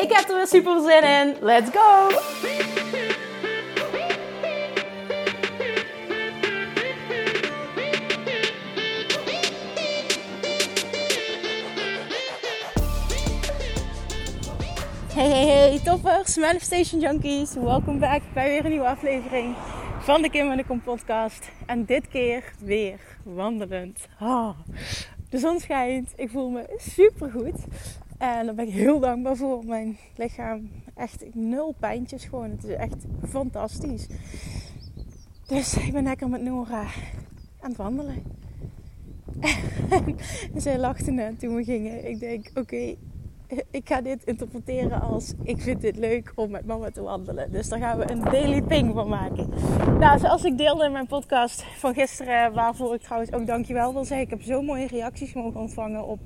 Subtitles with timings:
[0.00, 1.36] Ik heb er weer super zin in.
[1.40, 2.08] Let's go!
[15.14, 17.54] Hey, hey, hey, toppers, Manifestation Junkies.
[17.54, 19.56] Welkom back bij weer een nieuwe aflevering
[19.98, 21.50] van de Kim en de Kom podcast.
[21.66, 24.08] En dit keer weer wandelend.
[25.30, 27.56] De zon schijnt, ik voel me super goed.
[28.20, 29.64] En daar ben ik heel dankbaar voor.
[29.64, 32.50] Mijn lichaam echt nul pijntjes gewoon.
[32.50, 34.06] Het is echt fantastisch.
[35.46, 36.80] Dus ik ben lekker met Nora
[37.60, 38.22] aan het wandelen.
[40.54, 42.08] en zij lachte net toen we gingen.
[42.08, 42.94] Ik denk, oké,
[43.70, 47.52] ik ga dit interpreteren als ik vind dit leuk om met mama te wandelen.
[47.52, 49.48] Dus daar gaan we een daily ping van maken.
[49.98, 54.04] Nou, zoals ik deelde in mijn podcast van gisteren, waarvoor ik trouwens ook dankjewel wil
[54.04, 54.24] zeggen.
[54.24, 56.20] Ik heb zo mooie reacties mogen ontvangen op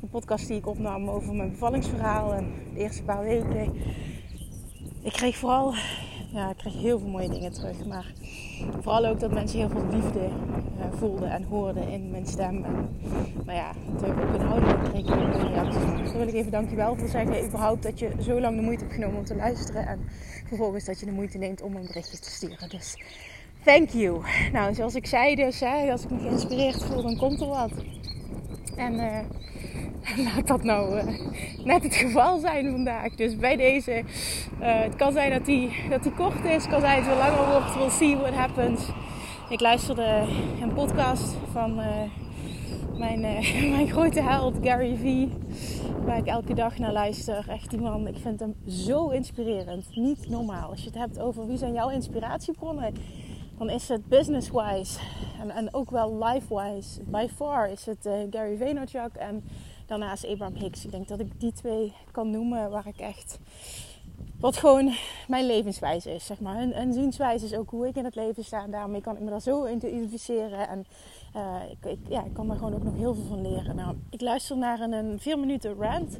[0.00, 3.72] de podcast die ik opnam over mijn bevallingsverhaal en de eerste paar weken.
[5.02, 5.74] Ik kreeg vooral,
[6.32, 7.86] ja, ik kreeg heel veel mooie dingen terug.
[7.86, 8.12] Maar
[8.80, 12.64] vooral ook dat mensen heel veel liefde uh, voelden en hoorden in mijn stem.
[12.64, 12.88] En,
[13.44, 15.98] nou ja, natuurlijk ook inhoudelijk kreeg ik mooie reacties.
[15.98, 17.46] Dus daar wil ik even dankjewel voor zeggen.
[17.46, 19.86] Überhaupt dat je zo lang de moeite hebt genomen om te luisteren.
[19.86, 19.98] En
[20.46, 22.68] vervolgens dat je de moeite neemt om een berichtje te sturen.
[22.68, 23.02] Dus
[23.64, 24.20] thank you.
[24.52, 27.72] Nou, zoals ik zei dus, hè, als ik me geïnspireerd voel, dan komt er wat.
[28.76, 29.18] En uh,
[30.34, 31.04] laat dat nou uh,
[31.64, 33.14] net het geval zijn vandaag.
[33.14, 34.04] Dus bij deze, uh,
[34.60, 37.74] het kan zijn dat die, dat die kort is, kan zijn dat het langer wordt.
[37.74, 38.88] We'll see what happens.
[39.48, 40.24] Ik luisterde
[40.62, 41.74] een podcast van
[42.98, 43.20] mijn,
[43.74, 45.26] mijn grote held Gary V.
[46.04, 47.44] Waar ik elke dag naar luister.
[47.48, 49.96] Echt die man, ik vind hem zo inspirerend.
[49.96, 50.70] Niet normaal.
[50.70, 52.94] Als je het hebt over wie zijn jouw inspiratiebronnen
[53.58, 54.98] dan is het business-wise
[55.40, 57.02] en, en ook wel life-wise.
[57.02, 59.44] By far is het Gary Vaynerchuk en
[59.90, 60.84] daarnaast Abraham Hicks.
[60.84, 63.38] Ik denk dat ik die twee kan noemen waar ik echt...
[64.40, 64.92] Wat gewoon
[65.28, 66.56] mijn levenswijze is, zeg maar.
[66.56, 68.62] Hun, zienswijze is ook hoe ik in het leven sta.
[68.62, 70.68] En daarmee kan ik me daar zo in identificeren.
[70.68, 70.86] En
[71.36, 73.76] uh, ik, ja, ik kan daar gewoon ook nog heel veel van leren.
[73.76, 76.18] Nou, ik luister naar een, een 4 minuten rant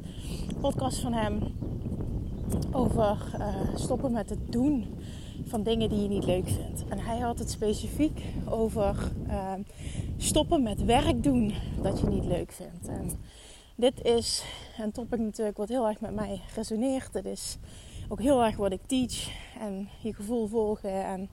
[0.59, 1.39] podcast van hem.
[2.71, 4.85] Over uh, stoppen met het doen
[5.45, 6.83] van dingen die je niet leuk vindt.
[6.89, 9.53] En hij had het specifiek over uh,
[10.17, 12.87] stoppen met werk doen dat je niet leuk vindt.
[12.87, 13.11] En
[13.75, 14.43] dit is
[14.77, 17.13] een topic natuurlijk wat heel erg met mij resoneert.
[17.13, 17.57] Het is
[18.09, 21.05] ook heel erg wat ik teach en je gevoel volgen.
[21.05, 21.29] En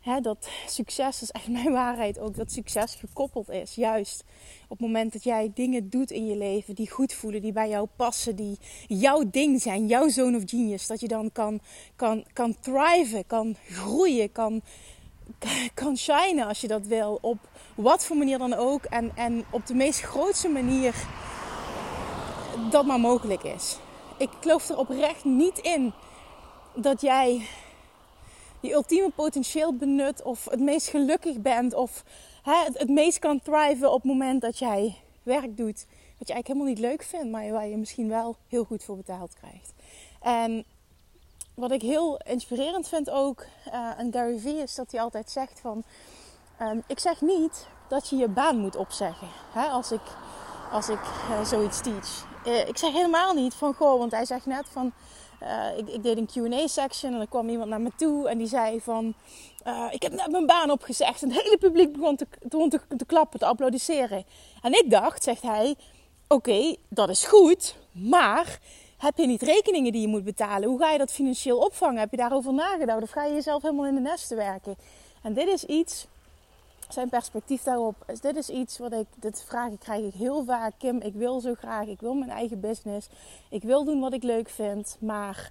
[0.00, 2.36] hè, dat succes is echt mijn waarheid ook.
[2.36, 3.74] Dat succes gekoppeld is.
[3.74, 4.24] Juist
[4.64, 7.68] op het moment dat jij dingen doet in je leven die goed voelen, die bij
[7.68, 10.86] jou passen, die jouw ding zijn, jouw zone of genius.
[10.86, 11.60] Dat je dan kan,
[11.96, 14.62] kan, kan thriven, kan groeien, kan,
[15.74, 17.18] kan shinen als je dat wil.
[17.20, 17.38] Op
[17.74, 18.84] wat voor manier dan ook.
[18.84, 20.94] En, en op de meest grootste manier
[22.70, 23.78] dat maar mogelijk is.
[24.16, 25.92] Ik geloof er oprecht niet in
[26.74, 27.46] dat jij
[28.60, 32.04] je ultieme potentieel benut of het meest gelukkig bent of
[32.42, 35.86] hè, het, meest kan thriven op het moment dat jij werk doet
[36.18, 38.96] wat je eigenlijk helemaal niet leuk vindt, maar waar je misschien wel heel goed voor
[38.96, 39.72] betaald krijgt.
[40.20, 40.64] En
[41.54, 45.60] wat ik heel inspirerend vind ook uh, aan Gary Vee is dat hij altijd zegt
[45.60, 45.84] van
[46.60, 50.02] um, ik zeg niet dat je je baan moet opzeggen hè, als ik,
[50.72, 51.00] als ik
[51.30, 52.33] uh, zoiets teach.
[52.46, 54.92] Uh, ik zeg helemaal niet van goh, want hij zegt net van
[55.42, 58.46] uh, ik, ik, deed een Q&A-section en er kwam iemand naar me toe en die
[58.46, 59.14] zei van...
[59.66, 63.04] Uh, ik heb net mijn baan opgezegd en het hele publiek begon te, te, te,
[63.04, 64.24] klappen, te applaudisseren.
[64.62, 65.74] En ik dacht, zegt hij,
[66.28, 68.58] oké, dat is goed, maar
[68.98, 70.68] heb je niet rekeningen die je moet betalen?
[70.68, 71.98] Hoe ga je dat financieel opvangen?
[71.98, 73.02] Heb je daarover nagedacht?
[73.02, 74.76] Of ga je jezelf helemaal in de nesten werken?
[75.22, 76.06] En dit is iets
[76.94, 77.94] zijn perspectief daarop.
[78.06, 80.72] Dus dit is iets wat ik, dit vragen krijg ik heel vaak.
[80.78, 83.08] Kim, ik wil zo graag, ik wil mijn eigen business.
[83.48, 85.50] Ik wil doen wat ik leuk vind, maar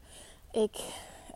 [0.51, 0.79] ik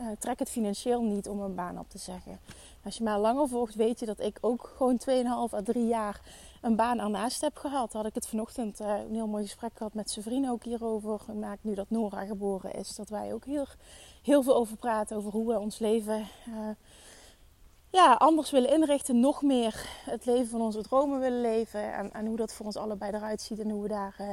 [0.02, 2.40] uh, trek het financieel niet om een baan op te zeggen.
[2.84, 6.22] Als je mij langer volgt, weet je dat ik ook gewoon 2,5 à 3 jaar
[6.62, 7.94] een baan ernaast heb gehad.
[7.94, 11.20] Had ik het vanochtend uh, een heel mooi gesprek gehad met zijn vriend ook hierover.
[11.40, 13.66] Maakt nu dat Nora geboren is, dat wij ook heel,
[14.24, 15.18] heel veel over praten.
[15.18, 16.70] Over hoe we ons leven uh,
[17.90, 22.12] ja, anders willen inrichten, nog meer het leven van onze dromen willen leven.
[22.14, 24.28] En, hoe dat voor ons allebei eruit ziet en hoe we daar, uh,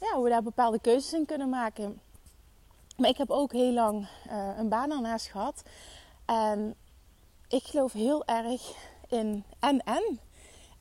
[0.00, 2.00] ja, hoe we daar bepaalde keuzes in kunnen maken.
[2.96, 5.62] Maar ik heb ook heel lang uh, een baan ernaast gehad.
[6.24, 6.74] En
[7.48, 8.72] ik geloof heel erg
[9.08, 10.20] in en en.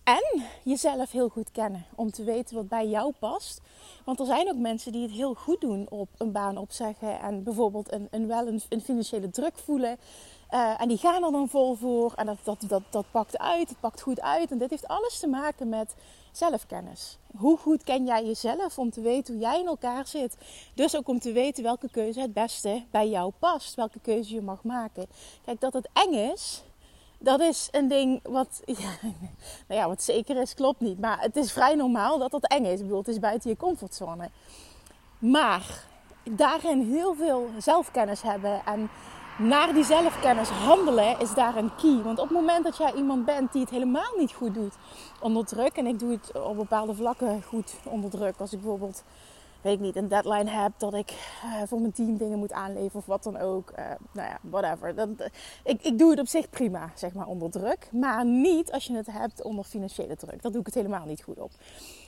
[0.04, 1.86] En jezelf heel goed kennen.
[1.96, 3.62] Om te weten wat bij jou past.
[4.06, 7.20] Want er zijn ook mensen die het heel goed doen op een baan opzeggen.
[7.20, 9.98] En bijvoorbeeld een, een wel een financiële druk voelen.
[10.54, 12.14] Uh, en die gaan er dan vol voor.
[12.16, 13.70] En dat, dat, dat, dat pakt uit.
[13.70, 14.52] Het pakt goed uit.
[14.52, 15.96] En dit heeft alles te maken met
[16.32, 17.18] zelfkennis.
[17.38, 20.38] Hoe goed ken jij jezelf om te weten hoe jij in elkaar zit?
[20.74, 23.76] Dus ook om te weten welke keuze het beste bij jou past.
[23.76, 25.06] Welke keuze je mag maken.
[25.46, 26.64] Kijk, dat het eng is,
[27.18, 28.92] dat is een ding wat, ja,
[29.68, 31.00] nou ja, wat zeker is, klopt niet.
[31.00, 32.80] Maar het is vrij normaal dat dat eng is.
[32.80, 34.30] Ik bedoel, het is buiten je comfortzone.
[35.20, 35.84] Maar
[36.24, 38.90] daarin heel veel zelfkennis hebben en
[39.38, 42.02] naar die zelfkennis handelen is daar een key.
[42.04, 44.74] Want op het moment dat jij iemand bent die het helemaal niet goed doet
[45.20, 49.04] onder druk, en ik doe het op bepaalde vlakken goed onder druk, als ik bijvoorbeeld
[49.64, 51.14] weet ik niet, een deadline heb dat ik
[51.46, 53.72] uh, voor mijn team dingen moet aanleveren of wat dan ook.
[53.80, 54.96] Uh, nou ja, whatever.
[54.96, 55.26] Dat, uh,
[55.64, 57.88] ik, ik doe het op zich prima, zeg maar, onder druk.
[57.92, 60.42] Maar niet als je het hebt onder financiële druk.
[60.42, 61.52] Daar doe ik het helemaal niet goed op.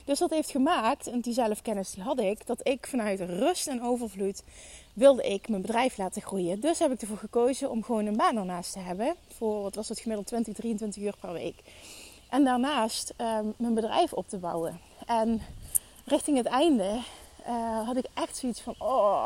[0.04, 3.82] Dus dat heeft gemaakt, en die zelfkennis die had ik, dat ik vanuit rust en
[3.82, 4.42] overvloed
[4.92, 6.60] wilde ik mijn bedrijf laten groeien.
[6.60, 9.14] Dus heb ik ervoor gekozen om gewoon een baan ernaast te hebben.
[9.28, 11.62] Voor, wat was het, gemiddeld 20, 23 uur per week.
[12.30, 14.80] En daarnaast um, mijn bedrijf op te bouwen.
[15.06, 15.40] En
[16.04, 17.00] richting het einde
[17.48, 19.24] uh, had ik echt zoiets van: oh,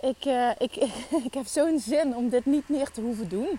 [0.00, 0.76] ik, uh, ik,
[1.28, 3.58] ik heb zo'n zin om dit niet meer te hoeven doen.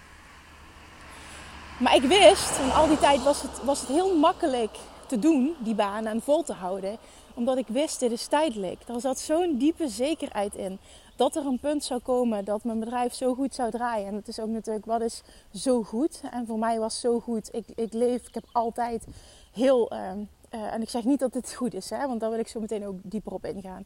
[1.80, 4.78] Maar ik wist, en al die tijd was het, was het heel makkelijk
[5.08, 6.98] te doen, die baan en vol te houden,
[7.34, 8.82] omdat ik wist, dit is tijdelijk.
[8.88, 10.80] Er zat zo'n diepe zekerheid in
[11.16, 14.08] dat er een punt zou komen dat mijn bedrijf zo goed zou draaien.
[14.08, 15.22] En het is ook natuurlijk, wat is
[15.54, 16.22] zo goed?
[16.32, 17.50] En voor mij was zo goed.
[17.52, 19.06] Ik, ik leef, ik heb altijd
[19.52, 20.12] heel uh,
[20.52, 22.60] uh, en ik zeg niet dat dit goed is, hè, want daar wil ik zo
[22.60, 23.86] meteen ook dieper op ingaan.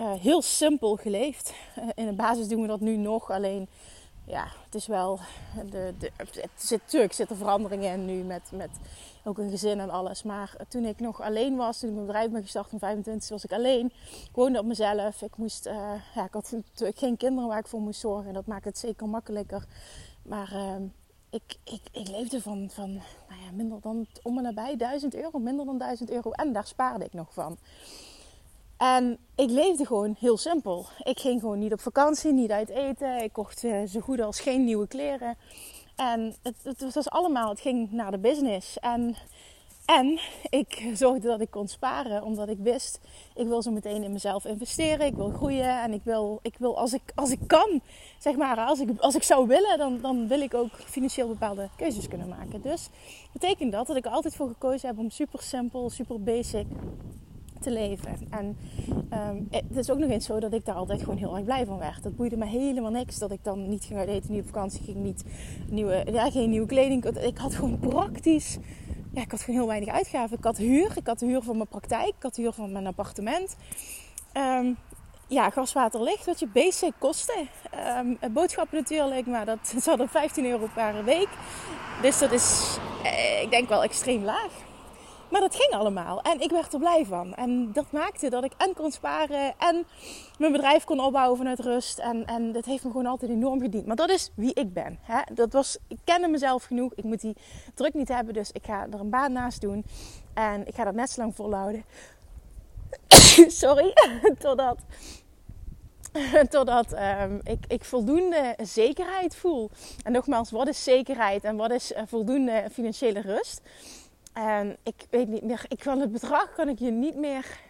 [0.00, 1.52] Uh, heel simpel geleefd.
[1.78, 3.30] Uh, in de basis doen we dat nu nog.
[3.30, 3.68] Alleen,
[4.24, 5.20] ja, het is wel.
[5.70, 8.70] De, de, het zit, natuurlijk zitten veranderingen in nu met, met
[9.24, 10.22] ook een gezin en alles.
[10.22, 13.44] Maar toen ik nog alleen was, toen ik mijn bedrijf ben gestart van 25, was
[13.44, 13.86] ik alleen.
[14.10, 15.22] Ik woonde op mezelf.
[15.22, 15.64] Ik, moest,
[16.14, 18.32] ja, ik had geen kinderen waar ik voor moest zorgen.
[18.32, 19.64] Dat maakt het zeker makkelijker.
[20.22, 20.82] Maar ehm,
[21.64, 25.66] ik, ik, leefde van, van nou ja, minder dan om en nabij 1000 euro, minder
[25.66, 26.30] dan 1000 euro.
[26.30, 27.58] En daar spaarde ik nog van.
[28.76, 30.86] En ik leefde gewoon heel simpel.
[31.02, 33.22] Ik ging gewoon niet op vakantie, niet uit eten.
[33.22, 35.36] Ik kocht uh, zo goed als geen nieuwe kleren.
[35.96, 38.78] En het, het, was allemaal, het ging naar de business.
[38.78, 39.16] En
[39.86, 40.18] en
[40.48, 43.00] ik zorgde dat ik kon sparen, omdat ik wist,
[43.34, 46.78] ik wil zo meteen in mezelf investeren, ik wil groeien en ik wil, ik wil
[46.78, 47.80] als, ik, als ik kan,
[48.18, 51.68] zeg maar, als ik, als ik zou willen, dan, dan wil ik ook financieel bepaalde
[51.76, 52.62] keuzes kunnen maken.
[52.62, 52.88] Dus
[53.32, 56.66] betekent dat dat ik er altijd voor gekozen heb om super simpel, super basic
[57.60, 58.16] te leven.
[58.30, 58.56] En
[59.28, 61.66] um, het is ook nog eens zo dat ik daar altijd gewoon heel erg blij
[61.66, 62.02] van werd.
[62.02, 64.84] Dat boeide me helemaal niks dat ik dan niet ging uit eten, niet op vakantie
[64.84, 65.24] ging, niet
[65.70, 67.04] nieuwe, ja, geen nieuwe kleding.
[67.04, 68.58] Ik had gewoon praktisch
[69.22, 70.38] ik had gewoon heel weinig uitgaven.
[70.38, 72.86] Ik had huur, ik had de huur van mijn praktijk, ik had huur van mijn
[72.86, 73.56] appartement.
[74.34, 74.76] Um,
[75.28, 77.48] ja, gas, water, licht, wat je basic kosten.
[77.98, 81.28] Um, boodschappen natuurlijk, maar dat zat op 15 euro per week.
[82.02, 84.65] Dus dat is, eh, ik denk wel extreem laag.
[85.36, 87.34] Maar dat ging allemaal en ik werd er blij van.
[87.34, 89.86] En dat maakte dat ik en kon sparen en
[90.38, 91.98] mijn bedrijf kon opbouwen vanuit rust.
[91.98, 93.86] En, en dat heeft me gewoon altijd enorm gediend.
[93.86, 94.98] Maar dat is wie ik ben.
[95.02, 95.20] Hè?
[95.34, 96.92] Dat was, ik kende mezelf genoeg.
[96.94, 97.36] Ik moet die
[97.74, 99.84] druk niet hebben, dus ik ga er een baan naast doen.
[100.34, 101.84] En ik ga dat net zo lang volhouden.
[103.62, 103.92] Sorry,
[104.38, 104.78] totdat
[106.50, 109.70] Totdat um, ik, ik voldoende zekerheid voel.
[110.02, 113.60] En nogmaals, wat is zekerheid en wat is uh, voldoende financiële rust?
[114.36, 117.60] En ik weet niet meer, ik kan het bedrag kan ik je niet meer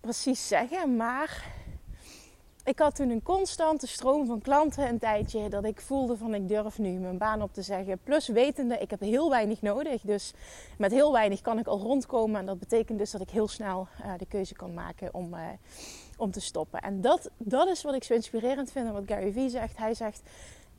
[0.00, 1.44] precies zeggen, maar
[2.64, 6.48] ik had toen een constante stroom van klanten een tijdje dat ik voelde van ik
[6.48, 7.98] durf nu mijn baan op te zeggen.
[8.04, 10.02] Plus wetende, ik heb heel weinig nodig.
[10.02, 10.32] Dus
[10.78, 12.40] met heel weinig kan ik al rondkomen.
[12.40, 15.40] En dat betekent dus dat ik heel snel uh, de keuze kan maken om, uh,
[16.16, 16.80] om te stoppen.
[16.80, 19.76] En dat, dat is wat ik zo inspirerend vind en wat Gary Vee zegt.
[19.76, 20.22] Hij zegt,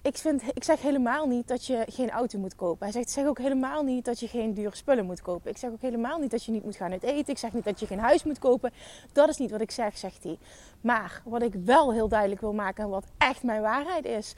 [0.05, 2.83] ik, vind, ik zeg helemaal niet dat je geen auto moet kopen.
[2.83, 5.51] Hij zegt, zeg ook helemaal niet dat je geen dure spullen moet kopen.
[5.51, 7.27] Ik zeg ook helemaal niet dat je niet moet gaan eten.
[7.27, 8.71] Ik zeg niet dat je geen huis moet kopen.
[9.13, 10.38] Dat is niet wat ik zeg, zegt hij.
[10.81, 14.33] Maar wat ik wel heel duidelijk wil maken en wat echt mijn waarheid is,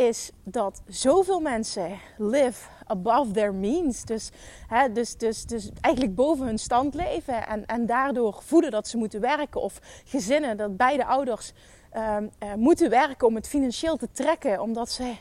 [0.00, 4.04] is dat zoveel mensen live above their means.
[4.04, 4.30] Dus,
[4.92, 7.46] dus, dus, dus eigenlijk boven hun stand leven.
[7.46, 9.60] En, en daardoor voeden dat ze moeten werken.
[9.60, 11.52] Of gezinnen dat beide ouders
[11.96, 14.60] uh, uh, moeten werken om het financieel te trekken.
[14.60, 15.14] Omdat ze.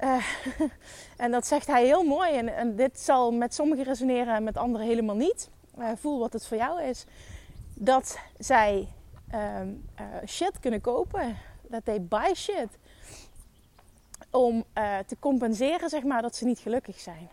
[0.00, 0.24] Uh,
[1.16, 2.30] en dat zegt hij heel mooi.
[2.30, 5.50] En, en, dit zal met sommigen resoneren en met anderen helemaal niet.
[5.78, 7.04] Eh, voel wat het voor jou is.
[7.74, 8.88] Dat zij
[9.30, 9.68] ehm,
[10.26, 11.36] shit kunnen kopen
[11.70, 12.78] that they buy shit.
[14.30, 17.28] Om uh, te compenseren, zeg maar, dat ze niet gelukkig zijn.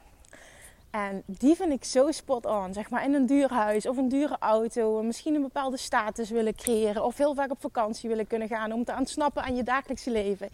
[0.91, 2.73] En die vind ik zo spot on.
[2.73, 5.03] Zeg maar in een duur huis of een dure auto.
[5.03, 7.03] Misschien een bepaalde status willen creëren.
[7.03, 8.71] Of heel vaak op vakantie willen kunnen gaan.
[8.71, 10.49] Om te ontsnappen aan je dagelijkse leven.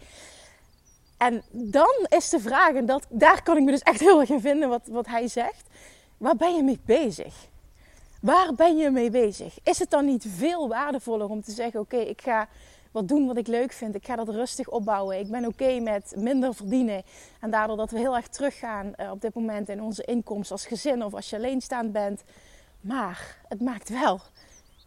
[1.18, 4.28] En dan is de vraag, en dat, daar kan ik me dus echt heel erg
[4.28, 5.66] in vinden wat, wat hij zegt.
[6.16, 7.34] Waar ben je mee bezig?
[8.20, 9.58] Waar ben je mee bezig?
[9.62, 12.48] Is het dan niet veel waardevoller om te zeggen: Oké, ik ga
[12.90, 13.94] wat doen wat ik leuk vind.
[13.94, 15.18] Ik ga dat rustig opbouwen.
[15.18, 17.02] Ik ben oké met minder verdienen.
[17.40, 20.66] En daardoor dat we heel erg teruggaan uh, op dit moment in onze inkomsten als
[20.66, 22.22] gezin of als je alleenstaand bent.
[22.80, 24.20] Maar het maakt wel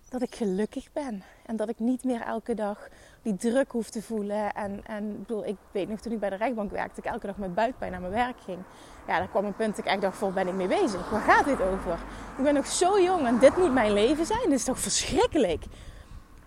[0.10, 1.24] dat ik gelukkig ben.
[1.46, 2.88] En dat ik niet meer elke dag
[3.22, 4.54] die druk hoef te voelen.
[4.54, 7.28] En, en ik, bedoel, ik weet nog toen ik bij de rechtbank werkte, ik elke
[7.28, 8.60] dag met buikpijn naar mijn werk ging.
[9.08, 11.10] Ja, daar kwam een punt dat ik echt dacht, vol ben ik mee bezig?
[11.10, 12.00] Waar gaat dit over?
[12.38, 14.44] Ik ben nog zo jong en dit moet mijn leven zijn.
[14.44, 15.64] Dit is toch verschrikkelijk?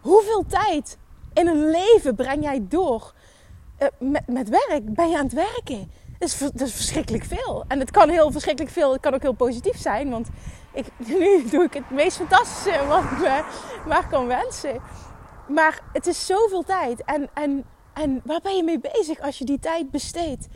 [0.01, 0.99] Hoeveel tijd
[1.37, 3.13] in een leven breng jij door
[3.79, 3.89] uh,
[4.27, 4.95] met, werk?
[4.95, 5.91] Ben je aan het werken?
[6.19, 6.29] Dat
[6.69, 7.65] is, verschrikkelijk veel.
[7.69, 8.93] En het kan heel verschrikkelijk veel.
[8.93, 10.11] Het kan ook heel positief zijn.
[10.11, 10.29] Want
[10.73, 10.87] ik,
[11.19, 13.45] nu doe ik het meest fantastische wat ik me
[13.87, 14.81] maar kan wensen.
[15.49, 17.05] Maar het is zoveel tijd.
[17.05, 17.65] En, en,
[17.95, 20.49] en waar ben je mee bezig als je die tijd besteedt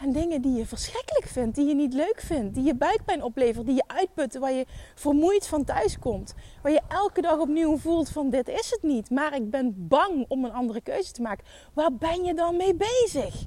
[0.00, 3.66] aan dingen die je verschrikkelijk vindt, die je niet leuk vindt, die je buikpijn oplevert,
[3.66, 8.08] die je uitputten, waar je vermoeid van thuis komt, waar je elke dag opnieuw voelt
[8.08, 11.44] van dit is het niet, maar ik ben bang om een andere keuze te maken.
[11.74, 13.46] Waar ben je dan mee bezig?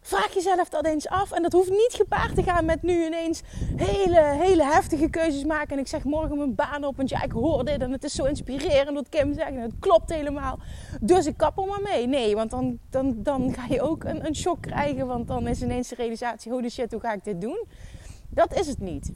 [0.00, 1.32] Vraag jezelf dat eens af.
[1.32, 3.42] En dat hoeft niet gepaard te gaan met nu ineens
[3.76, 5.70] hele, hele heftige keuzes maken.
[5.70, 8.14] En ik zeg morgen mijn baan op, want ja, ik hoor dit en het is
[8.14, 9.48] zo inspirerend wat Kim zegt.
[9.48, 10.58] En het klopt helemaal.
[11.00, 12.06] Dus ik kap er maar mee.
[12.06, 15.06] Nee, want dan, dan, dan ga je ook een, een shock krijgen.
[15.06, 17.64] Want dan is ineens de realisatie, holy shit, hoe ga ik dit doen?
[18.28, 19.12] Dat is het niet.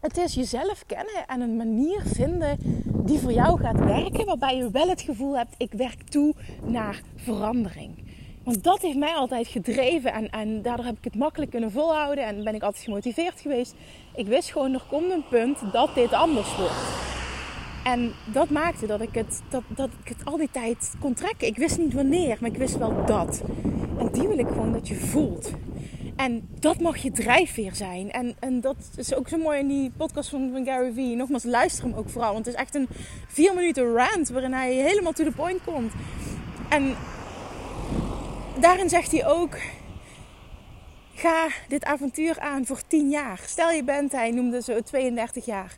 [0.00, 4.26] Het is jezelf kennen en een manier vinden die voor jou gaat werken.
[4.26, 6.34] Waarbij je wel het gevoel hebt, ik werk toe
[6.64, 8.05] naar verandering.
[8.46, 12.24] Want dat heeft mij altijd gedreven en, en daardoor heb ik het makkelijk kunnen volhouden
[12.24, 13.74] en ben ik altijd gemotiveerd geweest.
[14.14, 16.74] Ik wist gewoon, er komt een punt dat dit anders wordt.
[17.84, 21.46] En dat maakte dat ik het, dat, dat ik het al die tijd kon trekken.
[21.46, 23.42] Ik wist niet wanneer, maar ik wist wel dat.
[23.98, 25.50] En die wil ik gewoon dat je voelt.
[26.16, 28.10] En dat mag je drijfveer zijn.
[28.10, 31.16] En, en dat is ook zo mooi in die podcast van, van Gary Vee.
[31.16, 32.32] Nogmaals, luister hem ook vooral.
[32.32, 32.88] Want het is echt een
[33.28, 35.92] vier minuten rant waarin hij helemaal to the point komt.
[36.68, 36.96] En
[38.60, 39.58] daarin zegt hij ook:
[41.14, 43.40] ga dit avontuur aan voor 10 jaar.
[43.46, 45.76] Stel je bent, hij noemde zo 32 jaar.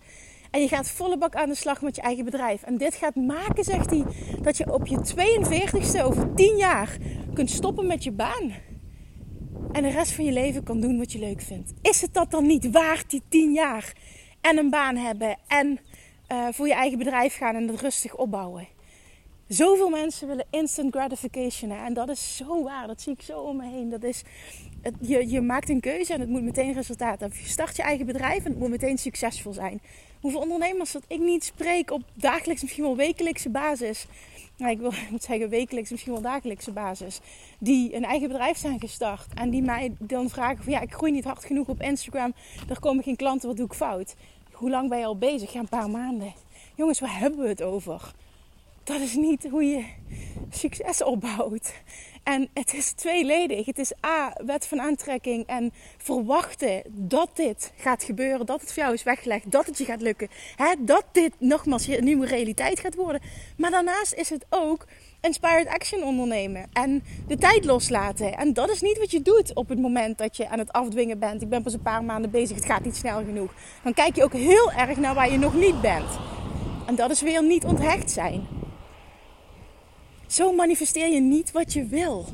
[0.51, 2.63] En je gaat volle bak aan de slag met je eigen bedrijf.
[2.63, 4.05] En dit gaat maken, zegt hij,
[4.43, 6.97] dat je op je 42ste over 10 jaar
[7.35, 8.53] kunt stoppen met je baan.
[9.73, 11.73] En de rest van je leven kan doen wat je leuk vindt.
[11.83, 13.93] Is het dat dan niet waard, die 10 jaar?
[14.41, 15.81] En een baan hebben en
[16.33, 18.69] uh, voor je eigen bedrijf gaan en het rustig opbouwen.
[19.49, 21.71] Zoveel mensen willen instant gratification.
[21.71, 22.87] En dat is zo waar.
[22.87, 23.89] Dat zie ik zo om me heen.
[23.89, 24.23] Dat is,
[25.01, 27.39] je, je maakt een keuze en het moet meteen resultaat hebben.
[27.39, 29.81] Je start je eigen bedrijf en het moet meteen succesvol zijn.
[30.21, 34.07] Hoeveel ondernemers dat ik niet spreek op dagelijks, misschien wel wekelijkse basis.
[34.57, 37.21] Nou, ik wil moet zeggen wekelijks, misschien wel dagelijkse basis.
[37.59, 39.27] Die een eigen bedrijf zijn gestart.
[39.35, 42.35] En die mij dan vragen van ja, ik groei niet hard genoeg op Instagram.
[42.69, 44.15] Er komen geen klanten, wat doe ik fout?
[44.53, 45.53] Hoe lang ben je al bezig?
[45.53, 46.35] Ja, een paar maanden.
[46.75, 48.13] Jongens, waar hebben we het over?
[48.89, 49.85] Dat is niet hoe je
[50.51, 51.73] succes opbouwt.
[52.23, 53.67] En het is tweeledig.
[53.67, 58.47] Het is A, wet van aantrekking en verwachten dat dit gaat gebeuren.
[58.47, 59.51] Dat het voor jou is weggelegd.
[59.51, 60.29] Dat het je gaat lukken.
[60.57, 60.75] Hè?
[60.79, 63.21] Dat dit nogmaals je nieuwe realiteit gaat worden.
[63.57, 64.87] Maar daarnaast is het ook
[65.21, 66.67] inspired action ondernemen.
[66.73, 68.37] En de tijd loslaten.
[68.37, 71.19] En dat is niet wat je doet op het moment dat je aan het afdwingen
[71.19, 71.43] bent.
[71.43, 72.57] Ik ben pas een paar maanden bezig.
[72.57, 73.55] Het gaat niet snel genoeg.
[73.83, 76.19] Dan kijk je ook heel erg naar waar je nog niet bent.
[76.87, 78.58] En dat is weer niet onthecht zijn.
[80.29, 82.27] Zo manifesteer je niet wat je wil.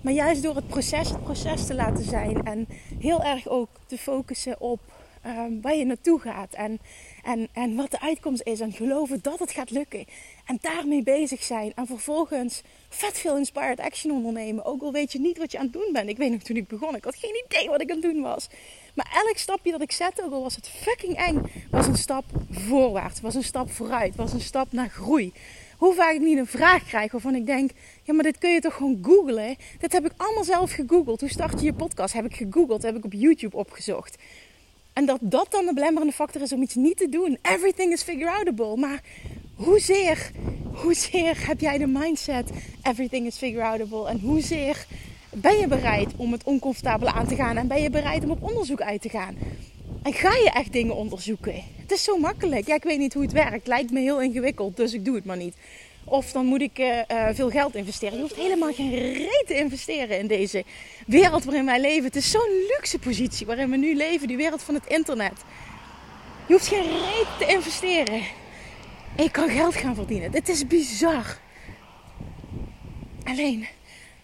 [0.00, 2.42] Maar juist door het proces het proces te laten zijn.
[2.42, 4.80] En heel erg ook te focussen op
[5.26, 6.52] um, waar je naartoe gaat.
[6.52, 6.80] En,
[7.22, 8.60] en, en wat de uitkomst is.
[8.60, 10.04] En geloven dat het gaat lukken.
[10.44, 11.72] En daarmee bezig zijn.
[11.74, 14.64] En vervolgens vet veel inspired action ondernemen.
[14.64, 16.08] Ook al weet je niet wat je aan het doen bent.
[16.08, 16.96] Ik weet nog toen ik begon.
[16.96, 18.48] Ik had geen idee wat ik aan het doen was.
[18.94, 22.24] Maar elk stapje dat ik zette, ook al was het fucking eng, was een stap
[22.50, 23.20] voorwaarts.
[23.20, 24.16] Was een stap vooruit.
[24.16, 25.32] Was een stap naar groei.
[25.78, 27.70] Hoe vaak ik niet een vraag krijg waarvan ik denk:
[28.02, 29.56] ja, maar dit kun je toch gewoon googlen?
[29.78, 31.20] Dit heb ik allemaal zelf gegoogeld.
[31.20, 32.14] Hoe start je je podcast?
[32.14, 34.16] Heb ik gegoogeld, heb ik op YouTube opgezocht.
[34.92, 37.38] En dat dat dan de belemmerende factor is om iets niet te doen.
[37.42, 38.76] Everything is figure outable.
[38.76, 39.00] Maar
[39.54, 40.30] hoezeer,
[40.72, 42.50] hoezeer heb jij de mindset
[42.82, 44.08] everything is figure outable?
[44.08, 44.86] En hoezeer
[45.30, 47.56] ben je bereid om het oncomfortabele aan te gaan?
[47.56, 49.36] En ben je bereid om op onderzoek uit te gaan?
[50.02, 51.54] En ga je echt dingen onderzoeken?
[51.76, 52.66] Het is zo makkelijk.
[52.66, 53.66] Ja, ik weet niet hoe het werkt.
[53.66, 55.56] Lijkt me heel ingewikkeld, dus ik doe het maar niet.
[56.04, 56.98] Of dan moet ik uh,
[57.32, 58.14] veel geld investeren.
[58.14, 60.64] Je hoeft helemaal geen reet te investeren in deze
[61.06, 62.04] wereld waarin wij leven.
[62.04, 65.44] Het is zo'n luxe positie waarin we nu leven, die wereld van het internet.
[66.46, 68.22] Je hoeft geen reet te investeren.
[69.16, 70.30] En je kan geld gaan verdienen.
[70.30, 71.38] Dit is bizar.
[73.24, 73.66] Alleen,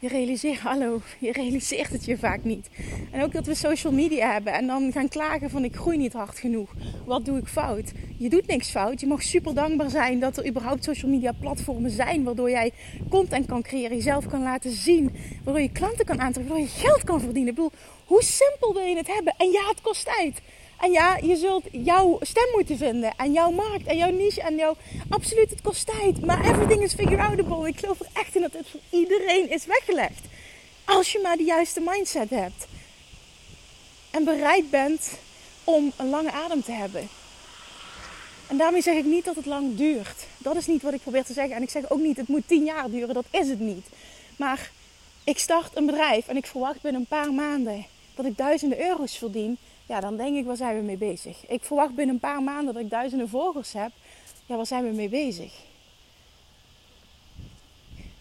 [0.00, 2.68] je realiseert, hallo, je realiseert het je vaak niet.
[3.10, 6.12] En ook dat we social media hebben en dan gaan klagen van ik groei niet
[6.12, 6.74] hard genoeg.
[7.04, 7.92] Wat doe ik fout?
[8.18, 9.00] Je doet niks fout.
[9.00, 12.72] Je mag super dankbaar zijn dat er überhaupt social media platformen zijn waardoor jij
[13.08, 15.10] content kan creëren, jezelf kan laten zien,
[15.44, 17.50] waardoor je klanten kan aantrekken, waardoor je geld kan verdienen.
[17.50, 17.72] Ik bedoel,
[18.04, 19.34] hoe simpel wil je het hebben?
[19.36, 20.40] En ja, het kost tijd.
[20.80, 23.12] En ja, je zult jouw stem moeten vinden.
[23.16, 24.76] En jouw markt en jouw niche en jouw...
[25.08, 26.24] Absoluut, het kost tijd.
[26.24, 27.68] Maar everything is figure outable.
[27.68, 30.20] Ik geloof er echt in dat het voor iedereen is weggelegd.
[30.84, 32.66] Als je maar de juiste mindset hebt.
[34.10, 35.10] En bereid bent
[35.64, 37.08] om een lange adem te hebben.
[38.46, 40.26] En daarmee zeg ik niet dat het lang duurt.
[40.38, 41.56] Dat is niet wat ik probeer te zeggen.
[41.56, 43.14] En ik zeg ook niet, het moet tien jaar duren.
[43.14, 43.86] Dat is het niet.
[44.36, 44.70] Maar
[45.24, 49.16] ik start een bedrijf en ik verwacht binnen een paar maanden dat ik duizenden euro's
[49.16, 49.58] verdien
[49.90, 51.46] ja, dan denk ik, waar zijn we mee bezig?
[51.48, 53.90] Ik verwacht binnen een paar maanden dat ik duizenden volgers heb.
[54.46, 55.52] Ja, waar zijn we mee bezig?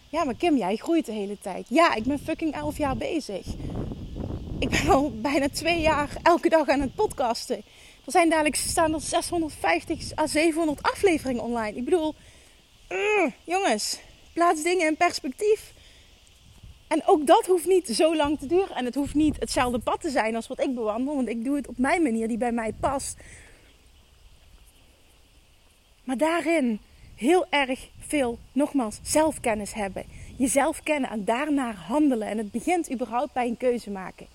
[0.08, 1.66] Ja, maar Kim, jij groeit de hele tijd.
[1.68, 3.46] Ja, ik ben fucking elf jaar bezig.
[4.58, 7.56] Ik ben al bijna twee jaar elke dag aan het podcasten.
[8.04, 11.76] Er zijn dadelijk staan er 650 à 700 afleveringen online.
[11.76, 12.14] Ik bedoel,
[12.88, 13.98] uh, jongens,
[14.32, 15.72] plaats dingen in perspectief.
[16.90, 18.76] En ook dat hoeft niet zo lang te duren.
[18.76, 21.14] En het hoeft niet hetzelfde pad te zijn als wat ik bewandel.
[21.14, 23.16] Want ik doe het op mijn manier die bij mij past.
[26.04, 26.80] Maar daarin
[27.16, 30.04] heel erg veel, nogmaals, zelfkennis hebben.
[30.36, 32.28] Jezelf kennen en daarnaar handelen.
[32.28, 34.26] En het begint überhaupt bij een keuze maken.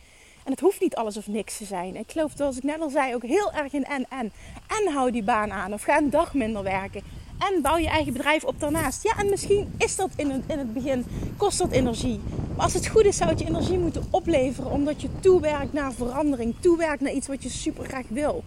[0.43, 1.95] En het hoeft niet alles of niks te zijn.
[1.95, 4.31] Ik geloof, zoals ik net al zei, ook heel erg in en en.
[4.68, 7.01] En hou die baan aan of ga een dag minder werken.
[7.39, 9.03] En bouw je eigen bedrijf op daarnaast.
[9.03, 11.05] Ja, en misschien is dat in het, in het begin,
[11.37, 12.19] kost dat energie.
[12.55, 14.71] Maar als het goed is, zou het je energie moeten opleveren.
[14.71, 16.55] Omdat je toewerkt naar verandering.
[16.59, 18.43] Toewerkt naar iets wat je super graag wil.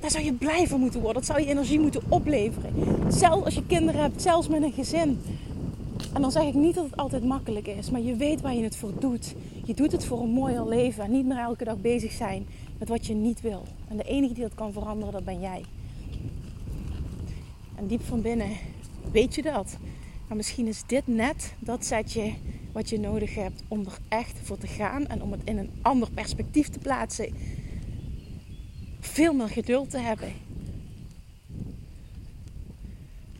[0.00, 1.22] Daar zou je blij van moeten worden.
[1.22, 2.72] Dat zou je energie moeten opleveren.
[3.08, 5.20] Zelfs als je kinderen hebt, zelfs met een gezin.
[6.12, 7.90] En dan zeg ik niet dat het altijd makkelijk is.
[7.90, 9.34] Maar je weet waar je het voor doet.
[9.64, 11.04] Je doet het voor een mooier leven.
[11.04, 12.46] En niet meer elke dag bezig zijn
[12.78, 13.62] met wat je niet wil.
[13.88, 15.62] En de enige die dat kan veranderen, dat ben jij.
[17.86, 18.56] Diep van binnen
[19.12, 19.76] weet je dat.
[20.28, 22.34] Maar misschien is dit net dat setje
[22.72, 25.70] wat je nodig hebt om er echt voor te gaan en om het in een
[25.82, 27.34] ander perspectief te plaatsen.
[29.00, 30.32] Veel meer geduld te hebben.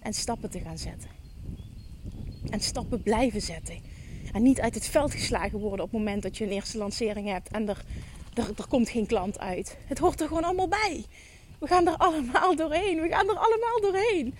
[0.01, 1.11] En stappen te gaan zetten.
[2.51, 3.77] En stappen blijven zetten.
[4.33, 7.29] En niet uit het veld geslagen worden op het moment dat je een eerste lancering
[7.29, 7.85] hebt en er,
[8.35, 9.77] er komt geen klant uit.
[9.85, 11.05] Het hoort er gewoon allemaal bij.
[11.63, 13.01] We gaan er allemaal doorheen.
[13.01, 14.35] We gaan er allemaal doorheen.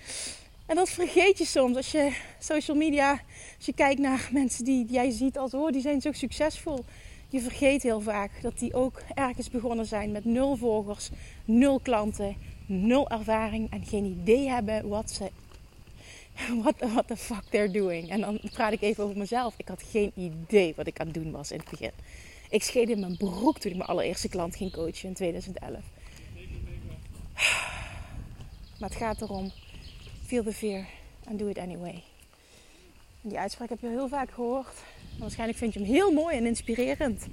[0.65, 3.11] En dat vergeet je soms als je social media,
[3.57, 6.85] als je kijkt naar mensen die, jij ziet als oh, die zijn zo succesvol.
[7.29, 11.09] Je vergeet heel vaak dat die ook ergens begonnen zijn met nul volgers,
[11.45, 15.31] nul klanten, nul ervaring en geen idee hebben wat ze,
[16.63, 18.09] what, what the fuck they're doing.
[18.09, 19.53] En dan praat ik even over mezelf.
[19.57, 21.91] Ik had geen idee wat ik aan het doen was in het begin.
[22.49, 25.92] Ik scheed in mijn broek toen ik mijn allereerste klant ging coachen in 2011.
[28.79, 29.51] Maar het gaat erom,
[30.25, 30.85] feel the fear
[31.27, 32.03] and do it anyway.
[33.21, 34.83] die uitspraak heb je heel vaak gehoord.
[35.19, 37.27] waarschijnlijk vind je hem heel mooi en inspirerend.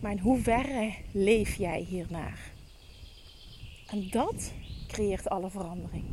[0.00, 2.38] Maar in hoeverre leef jij hiernaar?
[3.86, 4.52] En dat
[4.88, 6.04] creëert alle verandering.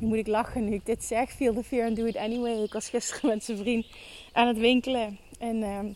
[0.00, 1.30] Nu moet ik lachen nu ik dit zeg.
[1.30, 2.62] Feel the fear and do it anyway.
[2.62, 3.86] Ik was gisteren met zijn vriend
[4.32, 5.18] aan het winkelen.
[5.38, 5.86] En ehm,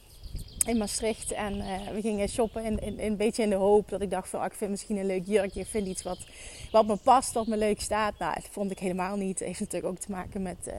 [0.67, 1.33] in Maastricht.
[1.33, 4.29] En uh, we gingen shoppen in, in, een beetje in de hoop dat ik dacht
[4.29, 4.41] van...
[4.41, 5.61] Oh, ik vind misschien een leuk jurkje.
[5.61, 6.19] Ik vind iets wat,
[6.71, 8.19] wat me past, wat me leuk staat.
[8.19, 9.39] Nou, dat vond ik helemaal niet.
[9.39, 10.59] Het heeft natuurlijk ook te maken met...
[10.67, 10.75] Uh,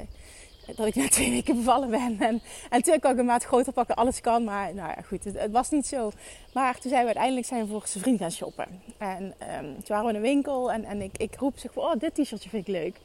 [0.75, 2.17] dat ik na twee weken bevallen ben.
[2.19, 4.43] En, en natuurlijk kan ik een maat groter pakken, alles kan.
[4.43, 6.11] Maar nou ja, goed, het, was niet zo.
[6.53, 8.67] Maar toen zijn we uiteindelijk zijn we voor zijn vriend gaan shoppen.
[8.97, 11.83] En um, toen waren we in een winkel en, en ik, ik roep zeg van,
[11.83, 12.95] oh, dit t-shirtje vind ik leuk.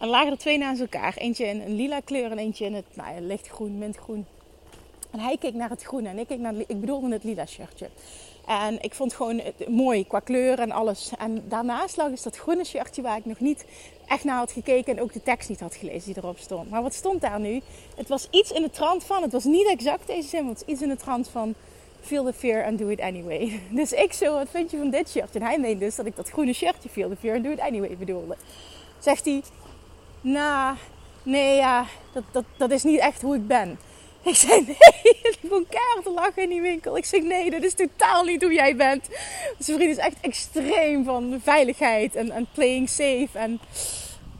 [0.00, 1.16] En lagen er twee naast elkaar.
[1.16, 4.26] Eentje in een lila kleur en eentje in het nou, lichtgroen, mintgroen.
[5.10, 7.46] En hij keek naar het groene en ik keek naar het, ik bedoelde het lila
[7.46, 7.88] shirtje.
[8.46, 11.12] En ik vond het gewoon mooi qua kleur en alles.
[11.18, 13.64] En daarnaast lag is dat groene shirtje waar ik nog niet
[14.06, 16.70] echt naar had gekeken en ook de tekst niet had gelezen die erop stond.
[16.70, 17.60] Maar wat stond daar nu?
[17.96, 20.60] Het was iets in de trant van, het was niet exact deze zin, maar het
[20.60, 21.54] was iets in de trant van
[22.00, 23.60] feel the fear and do it anyway.
[23.70, 25.34] Dus ik zo, wat vind je van dit shirt?
[25.34, 27.60] En hij meende dus dat ik dat groene shirtje feel the fear and do it
[27.60, 28.36] anyway bedoelde.
[28.98, 29.42] Zegt hij,
[30.20, 30.76] nou,
[31.22, 33.78] nee ja, dat, dat, dat is niet echt hoe ik ben.
[34.28, 36.96] Ik zei nee, ik begon keihard te lachen in die winkel.
[36.96, 39.08] Ik zeg nee, dat is totaal niet hoe jij bent.
[39.58, 43.28] Zijn vriend is echt extreem van veiligheid en, playing safe.
[43.32, 43.60] En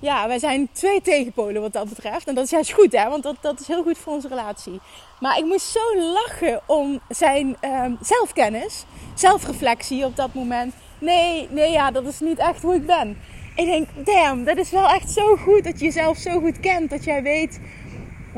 [0.01, 2.27] ja, wij zijn twee tegenpolen wat dat betreft.
[2.27, 4.81] En dat is juist goed, hè, want dat, dat is heel goed voor onze relatie.
[5.21, 10.75] Maar ik moest zo lachen om zijn um, zelfkennis, zelfreflectie op dat moment.
[10.99, 13.19] Nee, nee, ja, dat is niet echt hoe ik ben.
[13.57, 16.91] Ik denk, damn, dat is wel echt zo goed dat je jezelf zo goed kent.
[16.91, 17.61] Dat jij weet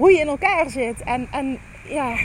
[0.01, 1.03] hoe je in elkaar zit.
[1.03, 1.59] En, en
[1.89, 2.17] ja,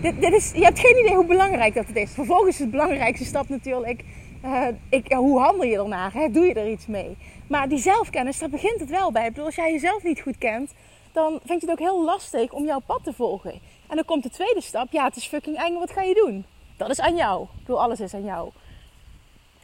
[0.00, 2.10] dit, dit is, je hebt geen idee hoe belangrijk dat het is.
[2.10, 4.04] Vervolgens is het belangrijkste stap natuurlijk,
[4.44, 6.12] uh, ik, hoe handel je ernaar?
[6.12, 6.30] Hè?
[6.30, 7.16] Doe je er iets mee?
[7.48, 9.22] Maar die zelfkennis, daar begint het wel bij.
[9.22, 10.74] Ik bedoel, als jij jezelf niet goed kent,
[11.12, 13.52] dan vind je het ook heel lastig om jouw pad te volgen.
[13.88, 16.44] En dan komt de tweede stap, ja, het is fucking eng, wat ga je doen?
[16.76, 17.42] Dat is aan jou.
[17.42, 18.50] Ik bedoel, alles is aan jou.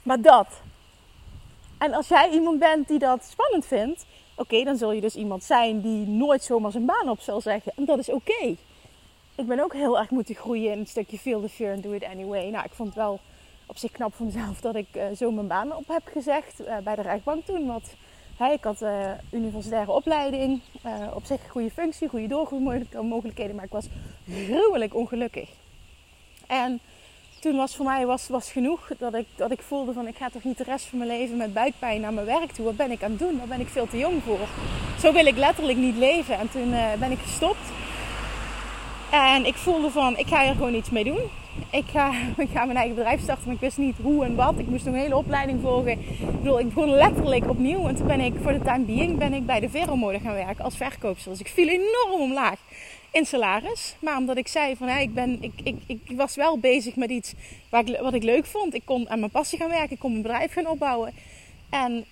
[0.03, 0.47] Maar dat.
[1.79, 4.07] En als jij iemand bent die dat spannend vindt,
[4.43, 7.73] oké, dan zul je dus iemand zijn die nooit zomaar zijn baan op zal zeggen.
[7.77, 8.57] En dat is oké.
[9.35, 11.93] Ik ben ook heel erg moeten groeien in een stukje feel the fear and do
[11.93, 12.51] it anyway.
[12.51, 13.21] Nou, ik vond het wel
[13.67, 16.79] op zich knap van mezelf dat ik uh, zo mijn baan op heb gezegd uh,
[16.79, 17.67] bij de rechtbank toen.
[17.67, 17.95] Want
[18.37, 20.61] hey, ik had uh, universitaire opleiding,
[21.15, 23.87] op zich goede functie, goede doorgroeimogelijkheden, maar ik was
[24.29, 25.51] gruwelijk ongelukkig.
[26.47, 26.81] En
[27.43, 30.31] toen was voor mij was, was genoeg dat ik, dat ik voelde van ik ga
[30.31, 32.65] toch niet de rest van mijn leven met buikpijn naar mijn werk toe.
[32.65, 33.39] Wat ben ik aan het doen?
[33.39, 34.49] Daar ben ik veel te jong voor.
[35.01, 36.39] Zo wil ik letterlijk niet leven.
[36.39, 37.71] En toen ben ik gestopt.
[39.11, 41.21] En ik voelde van ik ga er gewoon iets mee doen.
[41.71, 44.59] Ik ga, ik ga mijn eigen bedrijf starten, maar ik wist niet hoe en wat.
[44.59, 45.93] Ik moest nog een hele opleiding volgen.
[45.93, 47.89] Ik bedoel, ik begon letterlijk opnieuw.
[47.89, 50.65] En toen ben ik voor de time being ben ik bij de Veromode gaan werken
[50.65, 51.31] als verkoopster.
[51.31, 52.59] Dus ik viel enorm omlaag
[53.13, 53.95] in salaris.
[53.99, 57.11] Maar omdat ik zei van hey, ik, ben, ik, ik, ik was wel bezig met
[57.11, 57.33] iets
[57.69, 58.75] waar ik, wat ik leuk vond.
[58.75, 59.91] Ik kon aan mijn passie gaan werken.
[59.91, 61.13] Ik kon mijn bedrijf gaan opbouwen.
[61.71, 62.05] En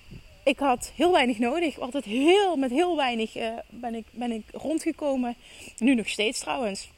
[0.44, 1.78] ik had heel weinig nodig.
[1.78, 5.34] Altijd heel, met heel weinig uh, ben, ik, ben ik rondgekomen.
[5.78, 6.90] Nu nog steeds trouwens.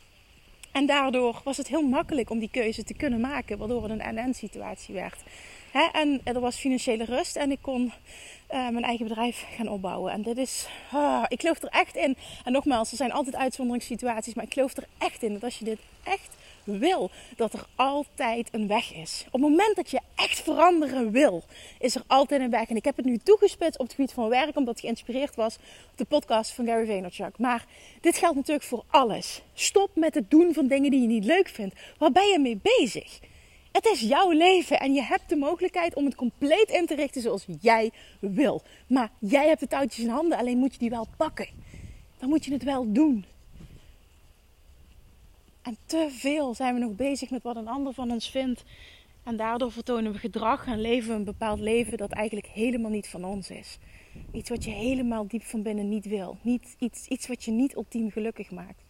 [0.72, 4.14] En daardoor was het heel makkelijk om die keuze te kunnen maken, waardoor het een
[4.14, 5.20] NN situatie werd.
[5.92, 7.92] en er was financiële rust en ik kon
[8.52, 10.12] uh, mijn eigen bedrijf gaan opbouwen.
[10.12, 12.16] En dit is, oh, ik geloof er echt in.
[12.44, 15.64] En nogmaals, er zijn altijd uitzonderingssituaties, maar ik geloof er echt in dat als je
[15.64, 19.24] dit echt wil, dat er altijd een weg is.
[19.26, 21.42] Op het moment dat je echt veranderen wil,
[21.78, 22.68] is er altijd een weg.
[22.68, 25.56] En ik heb het nu toegespitst op het gebied van werk, omdat het geïnspireerd was
[25.90, 27.38] op de podcast van Gary Vaynerchuk.
[27.38, 27.64] Maar
[28.00, 29.42] dit geldt natuurlijk voor alles.
[29.54, 31.74] Stop met het doen van dingen die je niet leuk vindt.
[31.98, 33.20] Waar ben je mee bezig?
[33.72, 37.22] Het is jouw leven en je hebt de mogelijkheid om het compleet in te richten
[37.22, 38.62] zoals jij wil.
[38.86, 41.48] Maar jij hebt de touwtjes in handen, alleen moet je die wel pakken.
[42.18, 43.24] Dan moet je het wel doen.
[45.62, 48.64] En te veel zijn we nog bezig met wat een ander van ons vindt.
[49.22, 53.08] En daardoor vertonen we gedrag en leven we een bepaald leven dat eigenlijk helemaal niet
[53.08, 53.78] van ons is.
[54.32, 56.38] Iets wat je helemaal diep van binnen niet wil.
[56.42, 58.82] Niet, iets, iets wat je niet ultiem gelukkig maakt.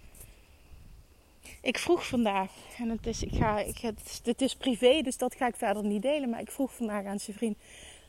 [1.63, 5.35] Ik vroeg vandaag, en het is, ik ga, ik, het, het is privé, dus dat
[5.35, 6.31] ga ik verder niet delen.
[6.31, 7.57] Maar ik vroeg vandaag aan zijn vriend: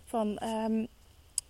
[0.06, 0.82] van, um,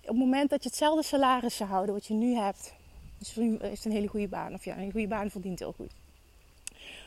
[0.02, 2.74] op het moment dat je hetzelfde salaris zou houden wat je nu hebt.
[3.22, 5.91] Vriend heeft een hele goede baan, of ja, een goede baan verdient heel goed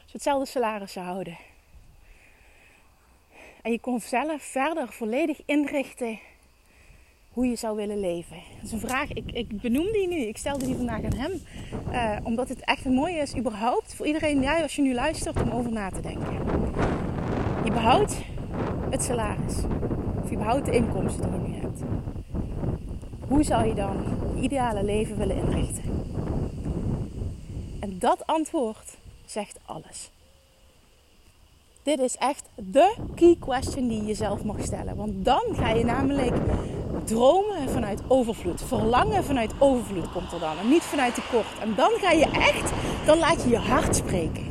[0.07, 1.39] je hetzelfde salaris zou houden.
[3.63, 6.19] En je kon zelf verder volledig inrichten
[7.37, 8.37] hoe je zou willen leven.
[8.55, 11.33] Dat is een vraag, ik, ik benoem die nu, ik stelde die vandaag aan hem.
[11.93, 15.43] Uh, omdat het echt een mooie is, überhaupt, voor iedereen, ja, als je nu luistert,
[15.43, 16.33] om over na te denken.
[17.65, 18.17] Je behoudt
[18.91, 19.57] het salaris.
[20.23, 21.81] Of je behoudt de inkomsten die je nu hebt.
[23.29, 23.97] Hoe zou je dan
[24.35, 25.85] je ideale leven willen inrichten?
[27.81, 30.11] En dat antwoord zegt alles.
[31.83, 34.97] Dit is echt de key question die je jezelf mag stellen.
[34.97, 36.35] Want dan ga je namelijk
[37.07, 38.63] dromen vanuit overvloed.
[38.63, 40.59] Verlangen vanuit overvloed komt er dan.
[40.59, 41.59] En niet vanuit tekort.
[41.61, 42.73] En dan ga je echt,
[43.07, 44.45] dan laat je je hart spreken.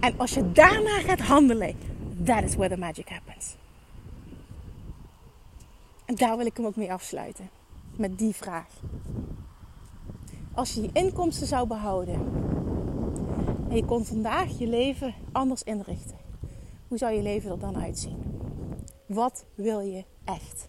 [0.00, 1.74] En als je daarna gaat handelen,
[2.24, 3.56] that is where the magic happens.
[6.04, 7.50] En daar wil ik hem ook mee afsluiten.
[7.96, 8.68] Met die vraag.
[10.54, 12.14] Als je je inkomsten zou behouden,
[13.68, 16.16] en je kon vandaag je leven anders inrichten.
[16.88, 18.16] Hoe zou je leven er dan uitzien?
[19.06, 20.68] Wat wil je echt?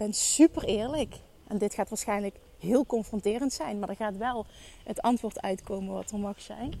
[0.00, 1.14] Ben super eerlijk.
[1.46, 4.46] En dit gaat waarschijnlijk heel confronterend zijn, maar er gaat wel
[4.84, 6.72] het antwoord uitkomen wat er mag zijn.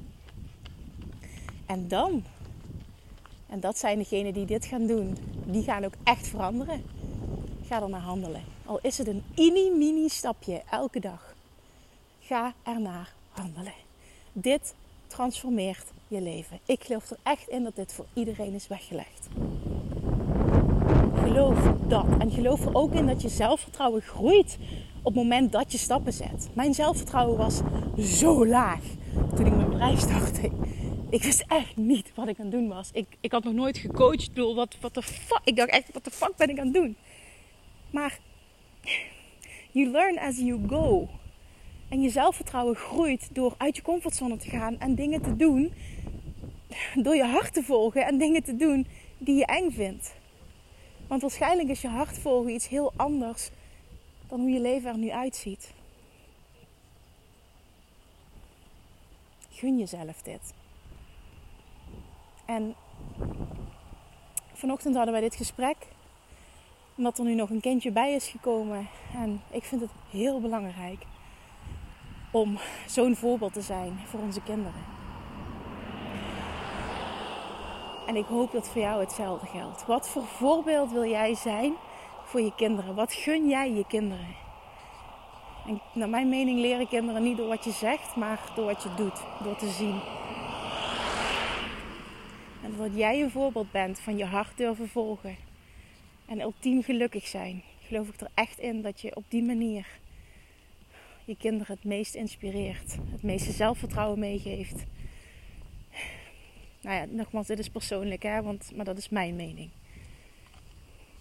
[1.66, 2.24] En dan,
[3.46, 6.84] en dat zijn degenen die dit gaan doen, die gaan ook echt veranderen.
[7.66, 8.44] Ga er naar handelen.
[8.66, 11.34] Al is het een mini-mini stapje elke dag.
[12.20, 13.74] Ga ernaar handelen.
[14.32, 14.74] Dit
[15.06, 16.58] transformeert je leven.
[16.66, 19.28] Ik geloof er echt in dat dit voor iedereen is weggelegd.
[21.30, 22.06] Geloof dat.
[22.18, 24.58] En geloof er ook in dat je zelfvertrouwen groeit
[24.98, 26.48] op het moment dat je stappen zet.
[26.54, 27.60] Mijn zelfvertrouwen was
[27.98, 28.80] zo laag
[29.36, 30.50] toen ik mijn bedrijf startte.
[31.10, 32.90] Ik wist echt niet wat ik aan het doen was.
[32.92, 34.30] Ik, ik had nog nooit gecoacht.
[34.34, 35.40] Ik wat, wat de fuck?
[35.44, 36.96] Ik dacht echt, wat de fuck ben ik aan het doen?
[37.90, 38.18] Maar
[39.70, 41.08] You learn as you go.
[41.88, 45.72] En je zelfvertrouwen groeit door uit je comfortzone te gaan en dingen te doen.
[46.94, 48.86] Door je hart te volgen en dingen te doen
[49.18, 50.18] die je eng vindt.
[51.10, 53.50] Want waarschijnlijk is je hart volgen iets heel anders
[54.28, 55.72] dan hoe je leven er nu uitziet.
[59.50, 60.54] Gun jezelf dit.
[62.44, 62.74] En
[64.52, 65.76] vanochtend hadden wij dit gesprek.
[66.96, 68.88] Omdat er nu nog een kindje bij is gekomen.
[69.14, 71.02] En ik vind het heel belangrijk
[72.30, 74.99] om zo'n voorbeeld te zijn voor onze kinderen.
[78.10, 79.86] En ik hoop dat voor jou hetzelfde geldt.
[79.86, 81.72] Wat voor voorbeeld wil jij zijn
[82.24, 82.94] voor je kinderen?
[82.94, 84.34] Wat gun jij je kinderen?
[85.66, 88.94] En naar mijn mening leren kinderen niet door wat je zegt, maar door wat je
[88.96, 90.00] doet, door te zien.
[92.62, 95.36] En dat jij een voorbeeld bent van je hart durven volgen
[96.26, 99.86] en ultiem gelukkig zijn, geloof ik er echt in dat je op die manier
[101.24, 104.84] je kinderen het meest inspireert, het meeste zelfvertrouwen meegeeft.
[106.80, 109.70] Nou ja, nogmaals, dit is persoonlijk, hè, want, maar dat is mijn mening.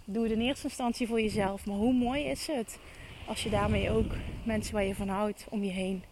[0.06, 2.80] Doe het in eerste instantie voor jezelf, maar hoe mooi is het
[3.26, 6.04] als je daarmee ook mensen waar je van houdt om je heen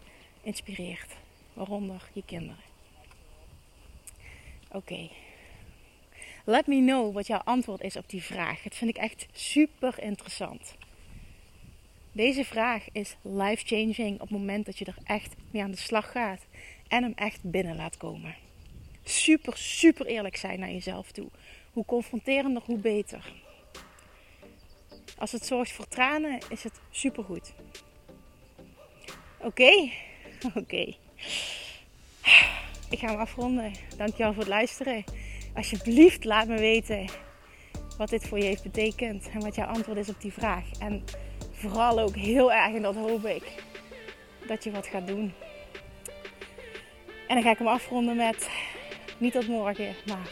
[0.41, 1.15] inspireert,
[1.53, 2.63] waaronder je kinderen.
[4.71, 5.09] Oké.
[6.43, 8.61] Let me know wat jouw antwoord is op die vraag.
[8.61, 10.75] Dat vind ik echt super interessant.
[12.11, 16.11] Deze vraag is life-changing op het moment dat je er echt mee aan de slag
[16.11, 16.45] gaat
[16.87, 18.35] en hem echt binnen laat komen.
[19.07, 21.29] Super, super eerlijk zijn naar jezelf toe.
[21.71, 23.33] Hoe confronterender, hoe beter.
[25.17, 27.53] Als het zorgt voor tranen, is het supergoed.
[29.37, 29.89] Oké,
[30.61, 30.95] oké.
[32.89, 33.71] Ik ga hem afronden.
[33.97, 35.03] Dankjewel voor het luisteren.
[35.55, 37.09] Alsjeblieft, laat me weten
[37.97, 40.63] wat dit voor je heeft betekend en wat jouw antwoord is op die vraag.
[40.79, 41.03] En
[41.51, 43.63] vooral ook heel erg, en dat hoop ik,
[44.47, 45.33] dat je wat gaat doen.
[47.27, 48.49] En dan ga ik hem afronden met
[49.19, 50.29] niet tot morgen, maar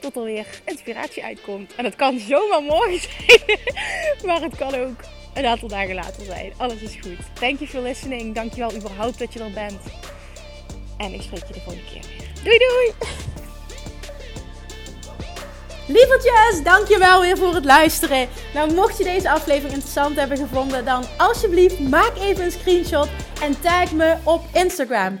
[0.00, 1.74] tot er weer inspiratie uitkomt.
[1.74, 3.58] En het kan zomaar morgen zijn,
[4.26, 5.00] maar het kan ook
[5.34, 6.52] een aantal dagen later zijn.
[6.56, 7.18] Alles is goed.
[7.32, 8.34] Thank you for listening.
[8.34, 9.80] Dankjewel überhaupt dat je er bent.
[10.96, 12.28] En ik spreek je de volgende keer weer.
[12.44, 12.92] Doei doei!
[15.86, 18.28] Lievertjes, dankjewel weer voor het luisteren.
[18.54, 23.08] Nou, mocht je deze aflevering interessant hebben gevonden, dan alsjeblieft maak even een screenshot
[23.40, 25.20] en tag me op Instagram.